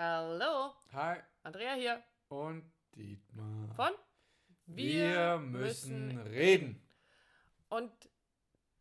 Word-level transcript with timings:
Hallo, 0.00 0.74
Hi 0.92 1.18
Andrea 1.42 1.74
hier 1.74 2.00
und 2.28 2.62
Dietmar. 2.94 3.68
von 3.74 3.90
Wir 4.66 5.38
müssen 5.38 6.18
reden. 6.18 6.88
Und 7.68 7.90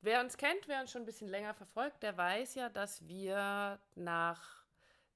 wer 0.01 0.21
uns 0.21 0.37
kennt, 0.37 0.67
wer 0.67 0.79
uns 0.79 0.91
schon 0.91 1.01
ein 1.01 1.05
bisschen 1.07 1.27
länger 1.27 1.55
verfolgt, 1.55 2.03
der 2.03 2.15
weiß 2.17 2.53
ja, 2.53 2.69
dass 2.69 3.07
wir 3.07 3.79
nach 3.95 4.63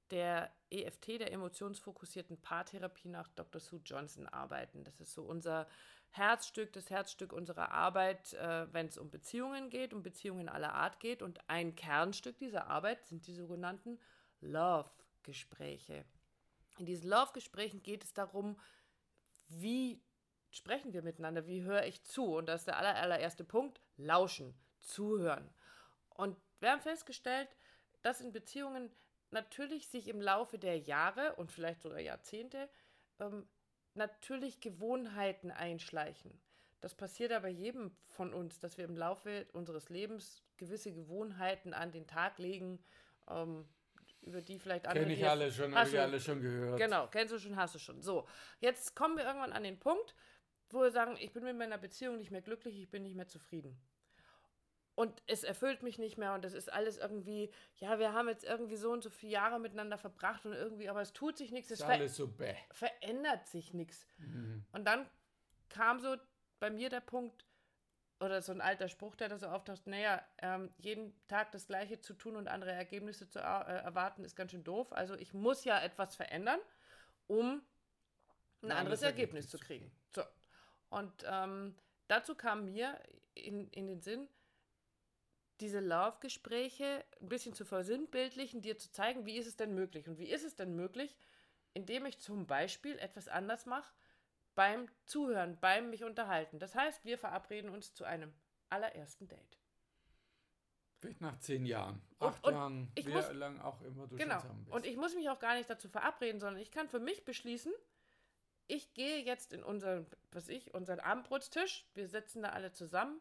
der 0.09 0.51
EFT, 0.71 1.19
der 1.19 1.31
emotionsfokussierten 1.33 2.41
Paartherapie 2.41 3.09
nach 3.09 3.27
Dr. 3.35 3.61
Sue 3.61 3.81
Johnson 3.85 4.27
arbeiten. 4.27 4.83
Das 4.83 4.99
ist 4.99 5.13
so 5.13 5.21
unser 5.21 5.67
Herzstück, 6.09 6.73
das 6.73 6.89
Herzstück 6.89 7.31
unserer 7.31 7.69
Arbeit, 7.69 8.33
äh, 8.33 8.73
wenn 8.73 8.87
es 8.87 8.97
um 8.97 9.11
Beziehungen 9.11 9.69
geht, 9.69 9.93
um 9.93 10.01
Beziehungen 10.01 10.49
aller 10.49 10.73
Art 10.73 10.99
geht. 10.99 11.21
Und 11.21 11.47
ein 11.47 11.75
Kernstück 11.75 12.39
dieser 12.39 12.65
Arbeit 12.65 13.05
sind 13.05 13.27
die 13.27 13.35
sogenannten 13.35 13.99
Love-Gespräche. 15.21 16.05
In 16.77 16.85
diesen 16.85 17.09
Love-Gesprächen 17.09 17.83
geht 17.83 18.03
es 18.03 18.13
darum, 18.13 18.59
wie 19.47 20.01
sprechen 20.49 20.93
wir 20.93 21.01
miteinander, 21.01 21.47
wie 21.47 21.61
höre 21.61 21.85
ich 21.85 22.03
zu. 22.03 22.35
Und 22.35 22.47
das 22.47 22.61
ist 22.61 22.67
der 22.67 22.77
aller, 22.77 22.95
allererste 22.95 23.43
Punkt, 23.43 23.81
lauschen, 23.97 24.55
zuhören. 24.79 25.49
Und 26.09 26.37
wir 26.59 26.71
haben 26.71 26.81
festgestellt, 26.81 27.49
dass 28.01 28.21
in 28.21 28.31
Beziehungen 28.31 28.91
natürlich 29.29 29.87
sich 29.87 30.07
im 30.07 30.21
Laufe 30.21 30.57
der 30.57 30.79
Jahre 30.79 31.35
und 31.35 31.51
vielleicht 31.51 31.81
sogar 31.81 31.99
Jahrzehnte 31.99 32.69
ähm, 33.19 33.47
natürlich 33.93 34.59
Gewohnheiten 34.59 35.51
einschleichen. 35.51 36.41
Das 36.81 36.95
passiert 36.95 37.31
aber 37.31 37.47
jedem 37.47 37.95
von 38.07 38.33
uns, 38.33 38.59
dass 38.59 38.77
wir 38.77 38.85
im 38.85 38.97
Laufe 38.97 39.45
unseres 39.53 39.89
Lebens 39.89 40.41
gewisse 40.57 40.91
Gewohnheiten 40.91 41.73
an 41.73 41.91
den 41.91 42.07
Tag 42.07 42.39
legen, 42.39 42.83
ähm, 43.29 43.67
über 44.21 44.41
die 44.41 44.59
vielleicht 44.59 44.87
andere. 44.87 45.05
Kenn 45.05 45.13
ich 45.13 45.27
alle 45.27 45.51
schon, 45.51 45.75
habe 45.75 45.89
ich 45.89 45.99
alle 45.99 46.19
schon 46.19 46.41
gehört. 46.41 46.77
Genau, 46.77 47.07
kennst 47.07 47.33
du 47.33 47.39
schon, 47.39 47.55
hast 47.55 47.75
du 47.75 47.79
schon. 47.79 48.01
So, 48.01 48.27
jetzt 48.59 48.95
kommen 48.95 49.17
wir 49.17 49.25
irgendwann 49.25 49.53
an 49.53 49.63
den 49.63 49.79
Punkt, 49.79 50.15
wo 50.69 50.81
wir 50.81 50.91
sagen, 50.91 51.17
ich 51.19 51.33
bin 51.33 51.43
mit 51.43 51.57
meiner 51.57 51.77
Beziehung 51.77 52.17
nicht 52.17 52.31
mehr 52.31 52.41
glücklich, 52.41 52.79
ich 52.79 52.89
bin 52.89 53.03
nicht 53.03 53.15
mehr 53.15 53.27
zufrieden. 53.27 53.79
Und 54.93 55.23
es 55.25 55.43
erfüllt 55.43 55.83
mich 55.83 55.97
nicht 55.97 56.17
mehr 56.17 56.33
und 56.33 56.43
das 56.43 56.53
ist 56.53 56.71
alles 56.71 56.97
irgendwie, 56.97 57.49
ja, 57.77 57.97
wir 57.97 58.13
haben 58.13 58.27
jetzt 58.27 58.43
irgendwie 58.43 58.75
so 58.75 58.91
und 58.91 59.01
so 59.01 59.09
viele 59.09 59.31
Jahre 59.31 59.59
miteinander 59.59 59.97
verbracht 59.97 60.45
und 60.45 60.53
irgendwie, 60.53 60.89
aber 60.89 61.01
es 61.01 61.13
tut 61.13 61.37
sich 61.37 61.51
nichts, 61.51 61.71
es 61.71 61.79
Ist 61.79 61.85
ver 61.85 61.93
alles 61.93 62.15
so 62.15 62.31
verändert 62.71 63.47
sich 63.47 63.73
nichts. 63.73 64.05
Mhm. 64.17 64.65
Und 64.73 64.85
dann 64.85 65.09
kam 65.69 65.99
so 65.99 66.17
bei 66.59 66.69
mir 66.69 66.89
der 66.89 66.99
Punkt, 66.99 67.45
oder 68.21 68.41
so 68.41 68.51
ein 68.51 68.61
alter 68.61 68.87
Spruch, 68.87 69.15
der 69.15 69.29
da 69.29 69.37
so 69.37 69.47
auftaucht, 69.47 69.87
naja, 69.87 70.23
ähm, 70.37 70.71
jeden 70.77 71.13
Tag 71.27 71.51
das 71.51 71.67
Gleiche 71.67 71.99
zu 71.99 72.13
tun 72.13 72.35
und 72.35 72.47
andere 72.47 72.71
Ergebnisse 72.71 73.27
zu 73.27 73.39
äh, 73.39 73.41
erwarten, 73.41 74.23
ist 74.23 74.35
ganz 74.35 74.51
schön 74.51 74.63
doof. 74.63 74.93
Also 74.93 75.15
ich 75.15 75.33
muss 75.33 75.63
ja 75.63 75.81
etwas 75.81 76.15
verändern, 76.15 76.59
um 77.27 77.45
ein, 78.61 78.69
Ein 78.69 78.71
anderes 78.71 78.77
anderes 78.77 79.01
Ergebnis, 79.01 79.45
Ergebnis 79.45 79.49
zu 79.49 79.57
kriegen. 79.57 79.91
So. 80.13 80.21
Und 80.89 81.11
ähm, 81.25 81.75
dazu 82.07 82.35
kam 82.35 82.65
mir 82.65 82.99
in, 83.33 83.67
in 83.71 83.87
den 83.87 84.01
Sinn, 84.01 84.27
diese 85.59 85.79
Love-Gespräche 85.79 87.03
ein 87.21 87.29
bisschen 87.29 87.53
zu 87.53 87.65
versinnbildlichen, 87.65 88.61
dir 88.61 88.77
zu 88.77 88.91
zeigen, 88.91 89.25
wie 89.25 89.37
ist 89.37 89.47
es 89.47 89.55
denn 89.55 89.73
möglich? 89.73 90.07
Und 90.07 90.17
wie 90.17 90.29
ist 90.29 90.43
es 90.43 90.55
denn 90.55 90.75
möglich, 90.75 91.17
indem 91.73 92.05
ich 92.05 92.19
zum 92.19 92.45
Beispiel 92.45 92.97
etwas 92.99 93.27
anders 93.27 93.65
mache 93.65 93.91
beim 94.55 94.87
Zuhören, 95.05 95.59
beim 95.59 95.89
mich 95.89 96.03
unterhalten. 96.03 96.59
Das 96.59 96.75
heißt, 96.75 97.05
wir 97.05 97.17
verabreden 97.17 97.69
uns 97.69 97.93
zu 97.93 98.03
einem 98.03 98.33
allerersten 98.69 99.27
Date. 99.27 99.57
Vielleicht 100.97 101.21
nach 101.21 101.37
zehn 101.39 101.65
Jahren, 101.65 102.01
Und- 102.19 102.27
acht 102.27 102.43
und 102.45 102.53
Jahren, 102.53 102.91
ich 102.95 103.07
wie 103.07 103.11
muss- 103.11 103.31
lang 103.33 103.59
auch 103.59 103.81
immer 103.81 104.07
du 104.07 104.15
Genau. 104.17 104.39
zusammen 104.39 104.65
bist. 104.65 104.75
Und 104.75 104.85
ich 104.85 104.97
muss 104.97 105.15
mich 105.15 105.29
auch 105.29 105.39
gar 105.39 105.55
nicht 105.55 105.69
dazu 105.69 105.89
verabreden, 105.89 106.39
sondern 106.39 106.61
ich 106.61 106.69
kann 106.71 106.87
für 106.89 106.99
mich 106.99 107.25
beschließen, 107.25 107.73
ich 108.67 108.93
gehe 108.93 109.17
jetzt 109.23 109.51
in 109.53 109.63
unseren, 109.63 110.05
was 110.31 110.47
ich, 110.47 110.73
unseren 110.73 110.99
Abendbrotstisch, 110.99 111.87
wir 111.95 112.07
sitzen 112.07 112.43
da 112.43 112.49
alle 112.49 112.71
zusammen 112.71 113.19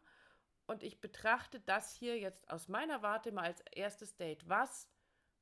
und 0.67 0.83
ich 0.83 1.01
betrachte 1.01 1.59
das 1.59 1.93
hier 1.95 2.19
jetzt 2.19 2.49
aus 2.51 2.67
meiner 2.67 3.01
Warte 3.01 3.31
mal 3.31 3.45
als 3.45 3.61
erstes 3.71 4.15
Date. 4.15 4.47
Was 4.47 4.87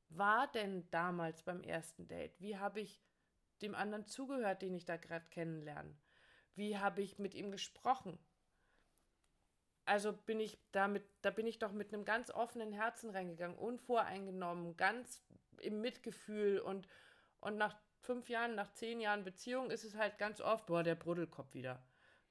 war 0.08 0.48
denn 0.52 0.90
damals 0.92 1.44
beim 1.44 1.62
ersten 1.62 2.08
Date? 2.08 2.40
Wie 2.40 2.58
habe 2.58 2.80
ich 2.80 3.04
dem 3.60 3.76
anderen 3.76 4.06
zugehört, 4.06 4.62
den 4.62 4.74
ich 4.74 4.86
da 4.86 4.98
gerade 4.98 5.26
kennenlerne? 5.30 5.96
Wie 6.56 6.78
habe 6.78 7.02
ich 7.02 7.20
mit 7.20 7.34
ihm 7.36 7.52
gesprochen? 7.52 8.18
Also 9.86 10.14
bin 10.14 10.40
ich 10.40 10.60
damit, 10.72 11.04
da 11.22 11.32
bin 11.32 11.48
ich 11.48 11.58
doch 11.58 11.72
mit 11.72 11.94
einem 11.94 12.06
ganz 12.06 12.30
offenen 12.30 12.72
Herzen 12.74 13.10
reingegangen, 13.10 13.58
unvoreingenommen, 13.58 14.78
ganz 14.78 15.24
im 15.62 15.82
Mitgefühl 15.82 16.60
und, 16.60 16.88
und 17.40 17.58
nach 17.58 17.76
fünf 18.02 18.30
Jahren, 18.30 18.56
nach 18.56 18.72
zehn 18.74 19.00
Jahren 19.00 19.24
Beziehung 19.24 19.72
ist 19.72 19.84
es 19.84 19.96
halt 19.96 20.18
ganz 20.20 20.42
oft, 20.42 20.68
boah, 20.68 20.84
der 20.84 20.96
Bruddelkopf 20.96 21.54
wieder. 21.54 21.84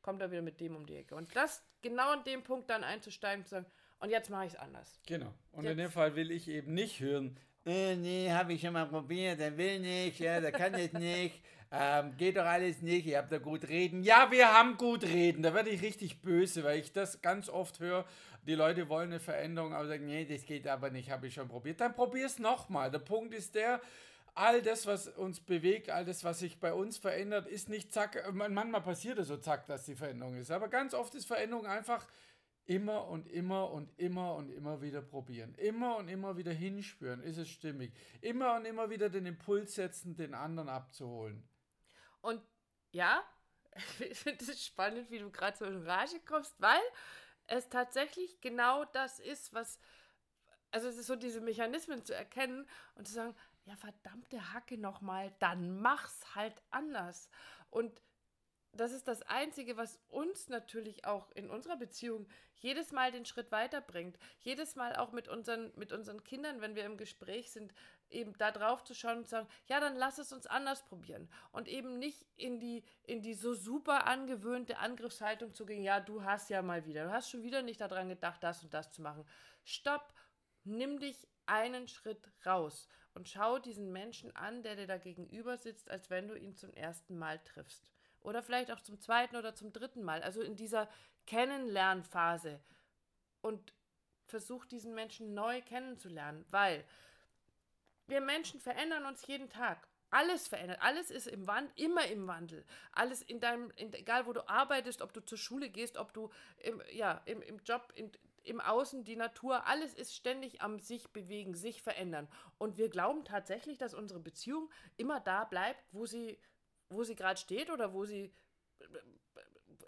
Kommt 0.02 0.22
er 0.22 0.30
wieder 0.30 0.42
mit 0.42 0.60
dem 0.60 0.76
um 0.76 0.86
die 0.86 0.96
Ecke. 0.96 1.16
Und 1.16 1.34
das 1.34 1.62
genau 1.82 2.10
an 2.10 2.22
dem 2.24 2.44
Punkt 2.44 2.70
dann 2.70 2.84
einzusteigen, 2.84 3.44
zu 3.44 3.50
sagen, 3.50 3.66
und 3.98 4.10
jetzt 4.10 4.30
mache 4.30 4.46
ich 4.46 4.52
es 4.52 4.58
anders. 4.58 5.00
Genau. 5.06 5.34
Und 5.50 5.64
Jetzt- 5.64 5.72
in 5.72 5.78
dem 5.78 5.90
Fall 5.90 6.14
will 6.14 6.30
ich 6.30 6.48
eben 6.48 6.72
nicht 6.72 7.00
hören, 7.00 7.38
äh, 7.68 7.96
nee, 7.96 8.30
habe 8.30 8.52
ich 8.54 8.60
schon 8.60 8.72
mal 8.72 8.86
probiert, 8.86 9.38
der 9.40 9.56
will 9.56 9.78
nicht, 9.80 10.18
ja, 10.20 10.40
der 10.40 10.52
kann 10.52 10.74
es 10.74 10.92
nicht, 10.92 11.40
ähm, 11.70 12.16
geht 12.16 12.36
doch 12.36 12.44
alles 12.46 12.80
nicht, 12.82 13.06
ihr 13.06 13.18
habt 13.18 13.30
da 13.30 13.38
gut 13.38 13.68
reden. 13.68 14.02
Ja, 14.02 14.30
wir 14.30 14.52
haben 14.52 14.76
gut 14.76 15.04
reden, 15.04 15.42
da 15.42 15.52
werde 15.54 15.70
ich 15.70 15.82
richtig 15.82 16.20
böse, 16.22 16.64
weil 16.64 16.80
ich 16.80 16.92
das 16.92 17.20
ganz 17.22 17.48
oft 17.48 17.78
höre, 17.80 18.04
die 18.46 18.54
Leute 18.54 18.88
wollen 18.88 19.10
eine 19.10 19.20
Veränderung, 19.20 19.74
aber 19.74 19.86
sagen, 19.86 20.06
nee, 20.06 20.24
das 20.24 20.44
geht 20.46 20.66
aber 20.66 20.90
nicht, 20.90 21.10
habe 21.10 21.26
ich 21.26 21.34
schon 21.34 21.48
probiert. 21.48 21.80
Dann 21.80 21.94
probier 21.94 22.24
es 22.26 22.38
nochmal. 22.38 22.90
Der 22.90 23.00
Punkt 23.00 23.34
ist 23.34 23.54
der, 23.54 23.80
all 24.34 24.62
das, 24.62 24.86
was 24.86 25.08
uns 25.08 25.40
bewegt, 25.40 25.90
all 25.90 26.04
das, 26.06 26.24
was 26.24 26.38
sich 26.38 26.58
bei 26.58 26.72
uns 26.72 26.96
verändert, 26.96 27.46
ist 27.46 27.68
nicht 27.68 27.92
zack, 27.92 28.32
man- 28.32 28.54
manchmal 28.54 28.80
passiert 28.80 29.18
es 29.18 29.28
so 29.28 29.36
zack, 29.36 29.66
dass 29.66 29.84
die 29.84 29.96
Veränderung 29.96 30.36
ist, 30.36 30.50
aber 30.50 30.68
ganz 30.68 30.94
oft 30.94 31.14
ist 31.14 31.26
Veränderung 31.26 31.66
einfach 31.66 32.06
immer 32.68 33.08
und 33.08 33.26
immer 33.28 33.70
und 33.70 33.90
immer 33.98 34.34
und 34.34 34.50
immer 34.50 34.82
wieder 34.82 35.00
probieren. 35.00 35.54
Immer 35.54 35.96
und 35.96 36.08
immer 36.08 36.36
wieder 36.36 36.52
hinspüren, 36.52 37.22
ist 37.22 37.38
es 37.38 37.48
stimmig. 37.48 37.94
Immer 38.20 38.56
und 38.56 38.66
immer 38.66 38.90
wieder 38.90 39.08
den 39.08 39.24
Impuls 39.24 39.74
setzen, 39.74 40.16
den 40.16 40.34
anderen 40.34 40.68
abzuholen. 40.68 41.48
Und 42.20 42.42
ja, 42.92 43.22
ich 44.00 44.18
finde 44.18 44.44
es 44.44 44.66
spannend, 44.66 45.10
wie 45.10 45.18
du 45.18 45.30
gerade 45.30 45.56
so 45.56 45.64
in 45.64 45.82
Rage 45.82 46.20
kommst, 46.26 46.54
weil 46.60 46.80
es 47.46 47.70
tatsächlich 47.70 48.38
genau 48.42 48.84
das 48.84 49.18
ist, 49.18 49.54
was. 49.54 49.80
Also, 50.70 50.88
es 50.88 50.98
ist 50.98 51.06
so, 51.06 51.16
diese 51.16 51.40
Mechanismen 51.40 52.04
zu 52.04 52.14
erkennen 52.14 52.68
und 52.96 53.08
zu 53.08 53.14
sagen: 53.14 53.34
Ja, 53.64 53.76
verdammte 53.76 54.52
Hacke 54.52 54.76
nochmal, 54.76 55.34
dann 55.38 55.80
mach's 55.80 56.34
halt 56.34 56.62
anders. 56.70 57.30
Und 57.70 58.02
das 58.72 58.92
ist 58.92 59.08
das 59.08 59.22
Einzige, 59.22 59.76
was 59.76 59.98
uns 60.08 60.48
natürlich 60.48 61.04
auch 61.04 61.30
in 61.32 61.50
unserer 61.50 61.76
Beziehung 61.76 62.28
jedes 62.56 62.92
Mal 62.92 63.12
den 63.12 63.24
Schritt 63.24 63.50
weiterbringt. 63.52 64.18
Jedes 64.40 64.76
Mal 64.76 64.96
auch 64.96 65.12
mit 65.12 65.28
unseren, 65.28 65.72
mit 65.76 65.92
unseren 65.92 66.22
Kindern, 66.24 66.60
wenn 66.60 66.74
wir 66.74 66.84
im 66.84 66.96
Gespräch 66.96 67.50
sind, 67.50 67.72
eben 68.10 68.36
da 68.38 68.50
drauf 68.50 68.84
zu 68.84 68.94
schauen 68.94 69.18
und 69.18 69.24
zu 69.24 69.30
sagen, 69.30 69.48
ja, 69.66 69.80
dann 69.80 69.96
lass 69.96 70.18
es 70.18 70.32
uns 70.32 70.46
anders 70.46 70.84
probieren. 70.84 71.28
Und 71.52 71.68
eben 71.68 71.98
nicht 71.98 72.26
in 72.36 72.58
die, 72.58 72.84
in 73.04 73.22
die 73.22 73.34
so 73.34 73.54
super 73.54 74.06
angewöhnte 74.06 74.78
Angriffshaltung 74.78 75.54
zu 75.54 75.66
gehen, 75.66 75.82
ja, 75.82 76.00
du 76.00 76.24
hast 76.24 76.50
ja 76.50 76.62
mal 76.62 76.84
wieder, 76.84 77.04
du 77.04 77.12
hast 77.12 77.30
schon 77.30 77.42
wieder 77.42 77.62
nicht 77.62 77.80
daran 77.80 78.08
gedacht, 78.08 78.42
das 78.42 78.62
und 78.62 78.74
das 78.74 78.92
zu 78.92 79.02
machen. 79.02 79.24
Stopp, 79.64 80.12
nimm 80.64 80.98
dich 80.98 81.28
einen 81.46 81.88
Schritt 81.88 82.30
raus 82.44 82.88
und 83.14 83.28
schau 83.28 83.58
diesen 83.58 83.92
Menschen 83.92 84.34
an, 84.36 84.62
der 84.62 84.76
dir 84.76 84.86
da 84.86 84.98
gegenüber 84.98 85.56
sitzt, 85.56 85.90
als 85.90 86.10
wenn 86.10 86.28
du 86.28 86.34
ihn 86.34 86.54
zum 86.54 86.72
ersten 86.72 87.18
Mal 87.18 87.38
triffst. 87.40 87.88
Oder 88.22 88.42
vielleicht 88.42 88.70
auch 88.70 88.80
zum 88.80 88.98
zweiten 89.00 89.36
oder 89.36 89.54
zum 89.54 89.72
dritten 89.72 90.02
Mal. 90.02 90.22
Also 90.22 90.42
in 90.42 90.56
dieser 90.56 90.88
Kennenlernphase. 91.26 92.60
Und 93.40 93.72
versuch 94.26 94.66
diesen 94.66 94.94
Menschen 94.94 95.34
neu 95.34 95.62
kennenzulernen, 95.62 96.44
weil 96.50 96.84
wir 98.06 98.20
Menschen 98.20 98.60
verändern 98.60 99.04
uns 99.06 99.26
jeden 99.26 99.48
Tag. 99.48 99.88
Alles 100.10 100.48
verändert, 100.48 100.78
alles 100.80 101.10
ist 101.10 101.26
im 101.26 101.46
Wandel, 101.46 101.70
immer 101.76 102.06
im 102.06 102.26
Wandel. 102.26 102.64
Alles 102.92 103.20
in 103.20 103.40
deinem, 103.40 103.70
in, 103.76 103.92
egal 103.92 104.26
wo 104.26 104.32
du 104.32 104.48
arbeitest, 104.48 105.02
ob 105.02 105.12
du 105.12 105.20
zur 105.20 105.36
Schule 105.36 105.68
gehst, 105.68 105.98
ob 105.98 106.14
du 106.14 106.30
im, 106.58 106.82
ja, 106.90 107.20
im, 107.26 107.42
im 107.42 107.58
Job, 107.58 107.92
in, 107.94 108.10
im 108.42 108.60
Außen, 108.60 109.04
die 109.04 109.16
Natur, 109.16 109.66
alles 109.66 109.92
ist 109.92 110.14
ständig 110.14 110.62
am 110.62 110.78
sich 110.78 111.12
bewegen, 111.12 111.54
sich 111.54 111.82
verändern. 111.82 112.26
Und 112.56 112.78
wir 112.78 112.88
glauben 112.88 113.24
tatsächlich, 113.26 113.76
dass 113.76 113.92
unsere 113.92 114.20
Beziehung 114.20 114.70
immer 114.96 115.20
da 115.20 115.44
bleibt, 115.44 115.84
wo 115.92 116.06
sie, 116.06 116.38
wo 116.90 117.04
sie 117.04 117.14
gerade 117.16 117.38
steht 117.38 117.70
oder 117.70 117.92
wo 117.92 118.04
sie 118.04 118.32
äh, 118.80 118.84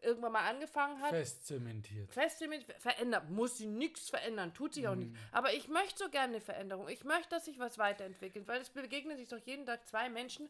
irgendwann 0.02 0.32
mal 0.32 0.48
angefangen 0.48 1.00
hat 1.02 1.10
Fest 1.10 1.46
zementiert. 1.46 2.12
fest 2.12 2.40
damit 2.40 2.64
verändert. 2.80 3.28
Muss 3.30 3.58
sie 3.58 3.66
nichts 3.66 4.08
verändern, 4.08 4.54
tut 4.54 4.72
sie 4.74 4.88
auch 4.88 4.94
Mhm. 4.94 5.00
nicht. 5.10 5.16
Aber 5.32 5.52
ich 5.52 5.68
möchte 5.68 5.98
so 6.04 6.10
gerne 6.10 6.34
eine 6.34 6.40
Veränderung. 6.40 6.88
Ich 6.88 7.04
möchte, 7.04 7.28
dass 7.30 7.44
sich 7.44 7.58
was 7.58 7.76
weiterentwickelt, 7.78 8.48
weil 8.48 8.60
es 8.60 8.70
begegnen 8.70 9.16
sich 9.16 9.28
doch 9.28 9.38
jeden 9.38 9.66
Tag 9.66 9.86
zwei 9.86 10.08
Menschen, 10.08 10.48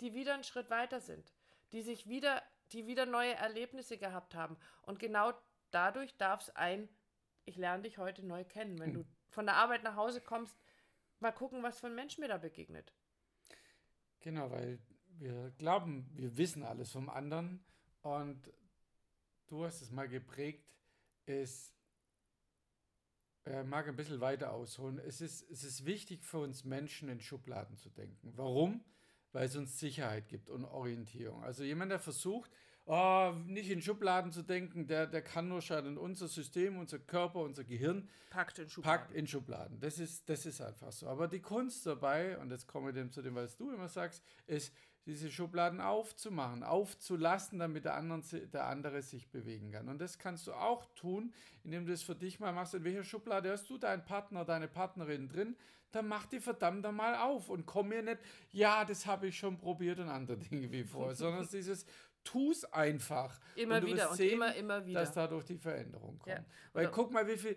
die 0.00 0.12
wieder 0.14 0.34
einen 0.34 0.44
Schritt 0.44 0.68
weiter 0.70 1.00
sind, 1.00 1.32
die 1.72 1.82
sich 1.82 2.08
wieder, 2.08 2.42
die 2.72 2.86
wieder 2.86 3.06
neue 3.06 3.34
Erlebnisse 3.34 3.96
gehabt 3.98 4.34
haben. 4.34 4.56
Und 4.82 4.98
genau 4.98 5.32
dadurch 5.70 6.14
darf 6.18 6.42
es 6.42 6.50
ein, 6.56 6.88
ich 7.44 7.56
lerne 7.56 7.82
dich 7.84 7.98
heute 7.98 8.24
neu 8.26 8.44
kennen. 8.44 8.78
Wenn 8.78 8.90
Mhm. 8.90 8.94
du 8.94 9.04
von 9.30 9.46
der 9.46 9.56
Arbeit 9.56 9.82
nach 9.84 9.96
Hause 9.96 10.20
kommst, 10.20 10.56
mal 11.20 11.32
gucken, 11.32 11.62
was 11.62 11.80
für 11.80 11.86
ein 11.86 11.94
Mensch 11.94 12.18
mir 12.18 12.28
da 12.28 12.36
begegnet. 12.36 12.92
Genau, 14.20 14.50
weil 14.50 14.78
wir 15.22 15.52
glauben, 15.58 16.10
wir 16.14 16.36
wissen 16.36 16.64
alles 16.64 16.90
vom 16.90 17.08
anderen 17.08 17.64
und 18.02 18.52
du 19.46 19.64
hast 19.64 19.80
es 19.80 19.90
mal 19.92 20.08
geprägt, 20.08 20.64
es 21.26 21.72
äh, 23.44 23.62
mag 23.62 23.86
ein 23.86 23.94
bisschen 23.94 24.20
weiter 24.20 24.52
ausholen. 24.52 24.98
Es 24.98 25.20
ist, 25.20 25.48
es 25.48 25.62
ist 25.62 25.86
wichtig 25.86 26.24
für 26.24 26.38
uns 26.38 26.64
Menschen 26.64 27.08
in 27.08 27.20
Schubladen 27.20 27.76
zu 27.76 27.88
denken. 27.90 28.32
Warum? 28.36 28.84
Weil 29.30 29.46
es 29.46 29.56
uns 29.56 29.78
Sicherheit 29.78 30.28
gibt 30.28 30.50
und 30.50 30.64
Orientierung. 30.64 31.44
Also 31.44 31.62
jemand, 31.62 31.92
der 31.92 32.00
versucht, 32.00 32.50
oh, 32.86 33.32
nicht 33.46 33.70
in 33.70 33.80
Schubladen 33.80 34.32
zu 34.32 34.42
denken, 34.42 34.88
der, 34.88 35.06
der 35.06 35.22
kann 35.22 35.48
nur 35.48 35.62
scheitern. 35.62 35.98
Unser 35.98 36.26
System, 36.26 36.78
unser 36.78 36.98
Körper, 36.98 37.40
unser 37.40 37.62
Gehirn 37.62 38.08
Packt 38.30 38.58
in 38.58 38.68
Schubladen. 38.68 39.00
packt 39.00 39.14
in 39.14 39.26
Schubladen. 39.28 39.80
Das 39.80 40.00
ist, 40.00 40.28
das 40.28 40.46
ist 40.46 40.60
einfach 40.60 40.90
so. 40.90 41.06
Aber 41.06 41.28
die 41.28 41.40
Kunst 41.40 41.86
dabei, 41.86 42.36
und 42.38 42.50
jetzt 42.50 42.66
komme 42.66 42.90
ich 42.90 42.94
dem 42.96 43.12
zu 43.12 43.22
dem, 43.22 43.36
was 43.36 43.56
du 43.56 43.70
immer 43.70 43.88
sagst, 43.88 44.22
ist, 44.46 44.74
diese 45.06 45.30
Schubladen 45.30 45.80
aufzumachen, 45.80 46.62
aufzulassen, 46.62 47.58
damit 47.58 47.84
der, 47.84 47.94
anderen, 47.94 48.22
der 48.52 48.66
andere 48.66 49.02
sich 49.02 49.28
bewegen 49.30 49.72
kann. 49.72 49.88
Und 49.88 50.00
das 50.00 50.18
kannst 50.18 50.46
du 50.46 50.52
auch 50.52 50.86
tun, 50.94 51.32
indem 51.64 51.86
du 51.86 51.92
es 51.92 52.02
für 52.02 52.14
dich 52.14 52.38
mal 52.38 52.52
machst. 52.52 52.74
In 52.74 52.84
welcher 52.84 53.02
Schublade 53.02 53.50
hast 53.50 53.68
du 53.68 53.78
deinen 53.78 54.04
Partner, 54.04 54.44
deine 54.44 54.68
Partnerin 54.68 55.28
drin? 55.28 55.56
Dann 55.90 56.08
mach 56.08 56.26
die 56.26 56.40
verdammt 56.40 56.90
mal 56.92 57.16
auf 57.16 57.48
und 57.48 57.66
komm 57.66 57.88
mir 57.88 58.02
nicht, 58.02 58.18
ja, 58.50 58.84
das 58.84 59.04
habe 59.04 59.26
ich 59.26 59.36
schon 59.36 59.58
probiert 59.58 59.98
und 59.98 60.08
andere 60.08 60.36
Dinge 60.50 60.70
wie 60.70 60.84
vorher, 60.84 61.14
sondern 61.14 61.48
dieses 61.50 61.84
tu's 62.24 62.64
einfach. 62.64 63.40
Immer 63.56 63.80
du 63.80 63.88
wirst 63.88 63.96
wieder 63.96 64.10
und 64.10 64.16
sehen, 64.16 64.32
immer, 64.34 64.54
immer 64.54 64.86
wieder. 64.86 65.00
Dass 65.00 65.12
dadurch 65.12 65.44
die 65.44 65.58
Veränderung 65.58 66.18
kommt. 66.18 66.36
Ja. 66.36 66.44
Weil 66.72 66.88
guck 66.88 67.12
mal, 67.12 67.26
wie 67.26 67.36
viel, 67.36 67.56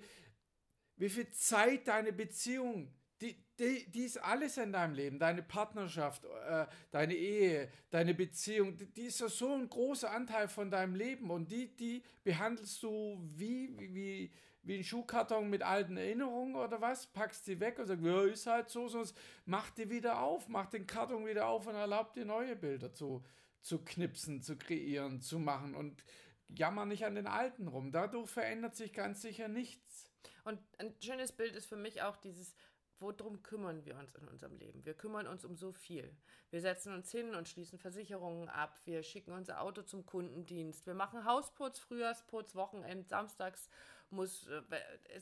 wie 0.98 1.10
viel 1.10 1.30
Zeit 1.30 1.88
deine 1.88 2.12
Beziehung, 2.12 2.92
die, 3.22 3.38
die, 3.60 3.90
die 3.90 4.04
ist 4.04 4.18
alles 4.18 4.58
in 4.58 4.74
deinem 4.74 4.94
Leben, 4.94 5.20
deine 5.20 5.42
Partnerschaft, 5.42 6.26
äh, 6.26 6.66
deine 6.92 7.16
Ehe, 7.16 7.70
deine 7.90 8.14
Beziehung, 8.14 8.76
die, 8.76 8.88
die 8.88 9.04
ist 9.04 9.18
so 9.20 9.54
ein 9.54 9.70
großer 9.70 10.12
Anteil 10.12 10.48
von 10.48 10.70
deinem 10.70 10.96
Leben. 10.96 11.30
Und 11.32 11.52
die, 11.52 11.76
die 11.76 12.04
behandelst 12.24 12.84
du 12.84 13.18
wie, 13.22 13.72
wie, 13.80 13.96
wie, 13.96 14.32
wie 14.64 14.84
Schuhkarton 14.84 15.50
mit 15.50 15.64
alten 15.64 15.96
Erinnerungen 15.96 16.56
oder 16.56 16.82
was, 16.82 17.08
packst 17.08 17.48
die 17.48 17.60
weg 17.60 17.80
und 17.80 17.88
sagst, 17.88 18.04
ja, 18.04 18.24
ist 18.24 18.48
halt 18.48 18.70
so, 18.70 18.88
sonst 18.90 19.16
mach 19.46 19.70
die 19.72 19.90
wieder 19.90 20.22
auf, 20.22 20.50
mach 20.50 20.68
den 20.68 20.86
Karton 20.86 21.26
wieder 21.26 21.48
auf 21.48 21.68
und 21.68 21.76
erlaub 21.76 22.14
dir 22.14 22.26
neue 22.26 22.56
Bilder 22.56 22.94
zu, 22.94 23.24
zu 23.62 23.80
knipsen, 23.84 24.42
zu 24.42 24.58
kreieren, 24.58 25.22
zu 25.22 25.40
machen. 25.40 25.74
Und 25.74 26.04
jammer 26.50 26.86
nicht 26.86 27.06
an 27.06 27.16
den 27.16 27.28
alten 27.28 27.68
rum. 27.70 27.92
Dadurch 27.92 28.30
verändert 28.30 28.76
sich 28.76 28.92
ganz 28.92 29.22
sicher 29.22 29.48
nichts. 29.48 30.12
Und 30.44 30.60
ein 30.78 30.94
schönes 31.02 31.32
Bild 31.32 31.56
ist 31.56 31.66
für 31.66 31.78
mich 31.78 32.02
auch 32.04 32.18
dieses, 32.18 32.56
worum 33.00 33.44
kümmern 33.44 33.86
wir 33.86 33.96
uns 33.98 34.16
in 34.16 34.28
unserem 34.28 34.56
Leben? 34.58 34.86
Wir 34.86 34.94
kümmern 34.94 35.28
uns 35.28 35.44
um 35.46 35.56
so 35.56 35.72
viel. 35.74 36.16
Wir 36.50 36.62
setzen 36.62 36.94
uns 36.94 37.12
hin 37.12 37.36
und 37.36 37.48
schließen 37.48 37.78
Versicherungen 37.80 38.50
ab. 38.50 38.80
Wir 38.86 39.04
schicken 39.04 39.32
unser 39.34 39.62
Auto 39.62 39.82
zum 39.82 40.06
Kundendienst. 40.06 40.86
Wir 40.88 40.94
machen 40.94 41.26
Hausputz, 41.26 41.80
Frühjahrsputz, 41.80 42.56
Wochenend, 42.56 43.08
samstags 43.10 43.70
muss, 44.12 44.48
äh, 44.48 44.62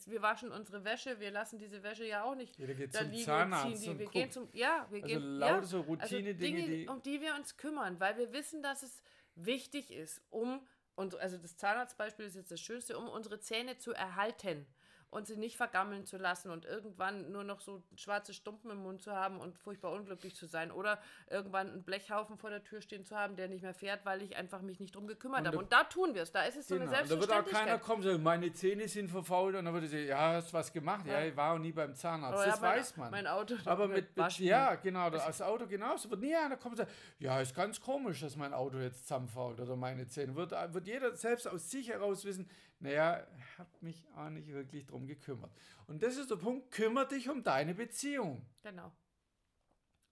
wir 0.08 0.22
waschen 0.22 0.52
unsere 0.52 0.84
Wäsche. 0.84 1.20
Wir 1.20 1.32
lassen 1.32 1.58
diese 1.58 1.82
Wäsche 1.84 2.06
ja 2.06 2.24
auch 2.24 2.36
nicht 2.36 2.58
Jeder 2.58 2.74
geht 2.74 2.94
da 2.94 3.00
zum 3.00 3.08
liegen 3.10 3.20
und 3.22 3.26
Zahnarzt 3.26 3.64
ziehen 3.72 3.82
die. 3.82 3.90
und 3.90 3.98
Wir 4.00 4.06
guckt. 4.06 4.14
gehen 4.14 4.32
zum, 4.32 4.50
ja, 4.54 4.88
wir 4.92 5.04
Also 5.04 5.16
gehen, 5.20 5.38
lauter 5.40 5.56
ja, 5.56 5.64
so 5.64 5.82
Routine-Dinge, 5.82 6.60
also 6.62 6.72
die- 6.72 6.88
um 6.90 7.02
die 7.02 7.22
wir 7.22 7.34
uns 7.36 7.58
kümmern, 7.58 8.00
weil 8.00 8.18
wir 8.18 8.34
wissen, 8.34 8.62
dass 8.62 8.84
es 8.84 9.02
wichtig 9.36 9.92
ist, 9.92 10.22
um, 10.30 10.68
und, 10.96 11.16
also 11.16 11.38
das 11.38 11.58
Zahnarztbeispiel 11.58 12.26
ist 12.26 12.36
jetzt 12.36 12.52
das 12.52 12.60
Schönste, 12.60 12.98
um 12.98 13.08
unsere 13.08 13.40
Zähne 13.40 13.78
zu 13.80 13.94
erhalten 13.94 14.68
und 15.14 15.28
sie 15.28 15.38
nicht 15.38 15.56
vergammeln 15.58 16.06
zu 16.06 16.18
lassen 16.18 16.50
und 16.50 16.66
irgendwann 16.66 17.32
nur 17.32 17.44
noch 17.44 17.62
so 17.62 17.84
schwarze 17.96 18.34
Stumpen 18.34 18.72
im 18.72 18.78
Mund 18.80 19.02
zu 19.02 19.12
haben 19.14 19.40
und 19.40 19.58
furchtbar 19.58 19.92
unglücklich 19.92 20.36
zu 20.36 20.46
sein 20.48 20.72
oder 20.72 21.00
irgendwann 21.30 21.70
einen 21.72 21.84
Blechhaufen 21.84 22.38
vor 22.38 22.50
der 22.50 22.64
Tür 22.64 22.82
stehen 22.82 23.06
zu 23.06 23.16
haben, 23.16 23.36
der 23.36 23.48
nicht 23.48 23.62
mehr 23.62 23.74
fährt, 23.74 24.06
weil 24.06 24.22
ich 24.22 24.36
einfach 24.36 24.62
mich 24.62 24.80
nicht 24.80 24.96
drum 24.96 25.08
gekümmert 25.08 25.42
Und 25.42 25.48
habe. 25.48 25.58
Und 25.60 25.72
da 25.72 25.84
tun 25.84 26.16
wir 26.16 26.24
es, 26.24 26.32
da 26.32 26.44
ist 26.44 26.58
es 26.58 26.68
so 26.68 26.76
Genau. 26.76 26.92
eine 26.92 27.02
Und 27.02 27.12
da 27.12 27.20
wird 27.20 27.32
auch 27.32 27.36
keiner 27.36 27.38
Selbstverständlichkeit. 27.44 27.82
kommen 27.84 28.04
sagen, 28.04 28.24
meine 28.24 28.54
Zähne 28.54 28.88
sind 28.88 29.10
verfault 29.10 29.56
und 29.56 29.66
dann 29.66 29.74
würde 29.74 29.88
sie, 29.88 30.06
ja, 30.06 30.34
hast 30.34 30.52
was 30.54 30.74
gemacht? 30.74 31.06
Ja, 31.06 31.20
Ja. 31.20 31.26
ich 31.28 31.36
war 31.36 31.54
auch 31.54 31.60
nie 31.60 31.72
beim 31.72 31.94
Zahnarzt. 31.96 32.34
Aber 32.40 32.46
das 32.46 32.56
ja, 32.56 32.62
weiß 32.62 32.98
man. 32.98 33.12
Mein 33.12 33.28
Auto 33.28 33.56
Aber 33.66 33.88
mit, 33.88 34.16
mit 34.18 34.40
ja, 34.40 34.76
genau, 34.76 35.10
das 35.10 35.42
Auto 35.42 35.68
genauso. 35.68 36.10
Wird 36.10 36.22
nie 36.22 36.36
einer 36.36 36.58
kommen 36.58 36.74
und 36.74 36.78
sagen, 36.78 36.92
ja, 37.20 37.40
ist 37.40 37.54
ganz 37.56 37.80
komisch, 37.80 38.22
dass 38.22 38.36
mein 38.36 38.54
Auto 38.54 38.78
jetzt 38.80 39.04
zusammenfault 39.04 39.60
oder 39.60 39.76
meine 39.76 40.08
Zähne. 40.08 40.36
Wird, 40.36 40.52
wird 40.52 40.88
jeder 40.88 41.16
selbst 41.16 41.48
aus 41.48 41.70
sich 41.70 41.90
heraus 41.90 42.26
wissen, 42.26 42.50
naja, 42.80 43.26
hat 43.58 43.82
mich 43.82 44.06
auch 44.16 44.30
nicht 44.30 44.48
wirklich 44.52 44.86
drum 44.86 45.03
gekümmert. 45.08 45.52
Und 45.88 46.04
das 46.04 46.18
ist 46.18 46.32
der 46.32 46.36
Punkt, 46.38 46.72
kümmere 46.72 47.08
dich 47.08 47.30
um 47.30 47.44
deine 47.44 47.74
Beziehung. 47.74 48.46
Genau. 48.62 48.92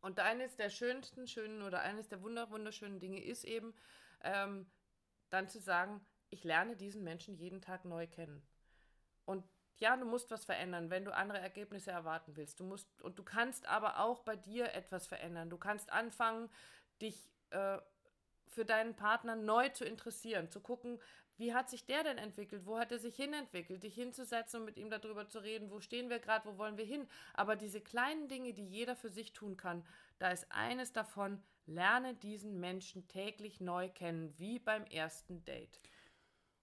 Und 0.01 0.19
eines 0.19 0.55
der 0.55 0.69
schönsten, 0.69 1.27
schönen 1.27 1.61
oder 1.61 1.81
eines 1.81 2.09
der 2.09 2.21
wunder, 2.21 2.49
wunderschönen 2.49 2.99
Dinge 2.99 3.23
ist 3.23 3.43
eben, 3.43 3.73
ähm, 4.23 4.65
dann 5.29 5.47
zu 5.47 5.59
sagen, 5.59 6.05
ich 6.29 6.43
lerne 6.43 6.75
diesen 6.75 7.03
Menschen 7.03 7.35
jeden 7.35 7.61
Tag 7.61 7.85
neu 7.85 8.07
kennen. 8.07 8.41
Und 9.25 9.45
ja, 9.77 9.95
du 9.97 10.05
musst 10.05 10.31
was 10.31 10.45
verändern, 10.45 10.89
wenn 10.89 11.05
du 11.05 11.13
andere 11.13 11.39
Ergebnisse 11.39 11.91
erwarten 11.91 12.35
willst. 12.35 12.59
Du 12.59 12.63
musst, 12.63 13.01
und 13.01 13.17
du 13.17 13.23
kannst 13.23 13.65
aber 13.67 13.99
auch 13.99 14.21
bei 14.21 14.35
dir 14.35 14.73
etwas 14.73 15.07
verändern. 15.07 15.49
Du 15.49 15.57
kannst 15.57 15.91
anfangen, 15.91 16.49
dich 17.01 17.31
äh, 17.49 17.79
für 18.51 18.65
deinen 18.65 18.95
Partner 18.95 19.35
neu 19.35 19.69
zu 19.69 19.85
interessieren, 19.85 20.49
zu 20.49 20.59
gucken, 20.59 20.99
wie 21.37 21.53
hat 21.53 21.69
sich 21.69 21.85
der 21.85 22.03
denn 22.03 22.19
entwickelt, 22.19 22.65
wo 22.65 22.77
hat 22.77 22.91
er 22.91 22.99
sich 22.99 23.15
hinentwickelt, 23.15 23.81
dich 23.81 23.95
hinzusetzen 23.95 24.59
und 24.59 24.65
mit 24.65 24.77
ihm 24.77 24.91
darüber 24.91 25.27
zu 25.27 25.39
reden, 25.39 25.71
wo 25.71 25.79
stehen 25.79 26.09
wir 26.09 26.19
gerade, 26.19 26.47
wo 26.47 26.57
wollen 26.57 26.77
wir 26.77 26.85
hin. 26.85 27.07
Aber 27.33 27.55
diese 27.55 27.81
kleinen 27.81 28.27
Dinge, 28.27 28.53
die 28.53 28.65
jeder 28.65 28.95
für 28.95 29.09
sich 29.09 29.33
tun 29.33 29.57
kann, 29.57 29.83
da 30.19 30.29
ist 30.29 30.45
eines 30.51 30.93
davon, 30.93 31.41
lerne 31.65 32.13
diesen 32.13 32.59
Menschen 32.59 33.07
täglich 33.07 33.59
neu 33.59 33.89
kennen, 33.89 34.37
wie 34.37 34.59
beim 34.59 34.83
ersten 34.85 35.43
Date. 35.45 35.79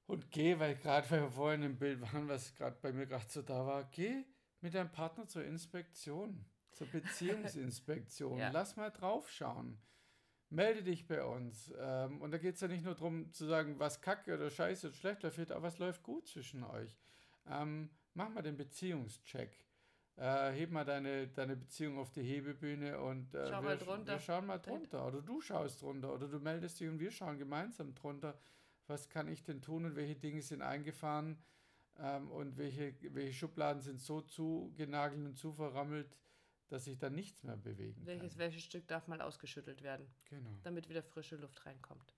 Und 0.07 0.31
geh, 0.31 0.59
weil 0.59 0.77
gerade 0.77 1.11
wir 1.11 1.31
vorhin 1.31 1.63
im 1.63 1.77
Bild 1.77 2.01
waren, 2.01 2.29
was 2.29 2.55
gerade 2.55 2.79
bei 2.81 2.93
mir 2.93 3.07
gerade 3.07 3.29
so 3.29 3.43
da 3.43 3.67
war, 3.67 3.85
geh 3.91 4.25
mit 4.61 4.75
deinem 4.75 4.91
Partner 4.91 5.27
zur 5.27 5.45
Inspektion, 5.45 6.45
zur 6.71 6.87
Beziehungsinspektion. 6.93 8.39
Ja. 8.39 8.51
Lass 8.51 8.77
mal 8.77 8.91
drauf 8.91 9.29
schauen. 9.31 9.79
Melde 10.51 10.83
dich 10.83 11.07
bei 11.07 11.23
uns. 11.23 11.73
Ähm, 11.79 12.21
und 12.23 12.31
da 12.31 12.39
geht 12.39 12.55
es 12.55 12.61
ja 12.61 12.69
nicht 12.69 12.85
nur 12.85 12.95
darum 12.95 13.33
zu 13.33 13.47
sagen, 13.47 13.79
was 13.79 14.01
kacke 14.01 14.35
oder 14.35 14.51
scheiße 14.51 14.89
oder 14.89 14.97
schlecht 14.97 15.23
läuft, 15.23 15.53
aber 15.53 15.63
was 15.63 15.79
läuft 15.79 16.03
gut 16.03 16.27
zwischen 16.27 16.65
euch. 16.65 16.97
Ähm, 17.47 17.91
mach 18.15 18.31
mal 18.31 18.43
den 18.43 18.57
Beziehungscheck. 18.57 19.59
Äh, 20.17 20.51
heb 20.53 20.73
mal 20.73 20.85
deine, 20.85 21.29
deine 21.29 21.55
Beziehung 21.55 21.99
auf 21.99 22.11
die 22.11 22.23
Hebebühne 22.23 22.99
und 22.99 23.35
äh, 23.35 23.47
Schau 23.47 23.63
wir, 23.63 23.63
mal 23.63 23.79
drunter. 23.79 24.13
wir 24.13 24.19
schauen 24.19 24.47
mal 24.47 24.59
drunter. 24.59 25.07
Oder 25.07 25.23
du 25.23 25.41
schaust 25.41 25.83
drunter. 25.83 26.13
Oder 26.13 26.29
du 26.29 26.41
meldest 26.41 26.81
dich 26.81 26.89
und 26.89 26.99
wir 26.99 27.11
schauen 27.11 27.39
gemeinsam 27.39 27.95
drunter. 27.95 28.39
Was 28.87 29.09
kann 29.11 29.29
ich 29.29 29.45
denn 29.45 29.61
tun 29.61 29.85
und 29.85 29.97
welche 29.97 30.17
Dinge 30.17 30.43
sind 30.43 30.63
eingefahren 30.63 31.39
ähm, 31.99 32.31
und 32.31 32.57
welche, 32.57 32.95
welche 33.15 33.35
Schubladen 33.35 33.83
sind 33.83 34.01
so 34.01 34.23
zugenagelt 34.23 35.25
und 35.25 35.37
zu 35.37 35.53
verrammelt, 35.53 36.17
dass 36.69 36.85
sich 36.85 36.99
da 36.99 37.11
nichts 37.11 37.43
mehr 37.43 37.57
bewegen 37.57 38.05
Welches 38.07 38.33
kann. 38.33 38.39
Wäschestück 38.41 38.87
darf 38.89 39.09
mal 39.09 39.21
ausgeschüttelt 39.21 39.83
werden, 39.83 40.07
Genau. 40.31 40.59
damit 40.63 40.89
wieder 40.89 41.03
frische 41.03 41.37
Luft 41.37 41.65
reinkommt. 41.67 42.15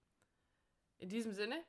In 0.98 1.08
diesem 1.08 1.32
Sinne, 1.32 1.62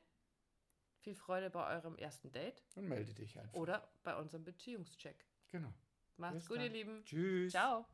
viel 0.98 1.14
Freude 1.14 1.50
bei 1.50 1.74
eurem 1.74 1.96
ersten 1.96 2.30
Date 2.32 2.62
Und 2.74 2.88
melde 2.88 3.14
dich 3.14 3.38
einfach. 3.38 3.54
oder 3.54 3.88
bei 4.02 4.16
unserem 4.16 4.44
Beziehungscheck. 4.44 5.24
Genau. 5.50 5.72
Macht's 6.16 6.38
Bis 6.40 6.48
gut, 6.48 6.58
ihr 6.58 6.64
dann. 6.64 6.72
Lieben. 6.72 7.04
Tschüss. 7.04 7.52
Ciao. 7.52 7.86